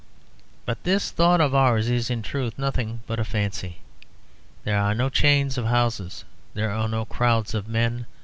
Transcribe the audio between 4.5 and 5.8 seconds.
There are no chains of